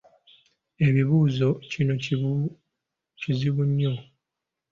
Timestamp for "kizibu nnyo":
3.23-3.93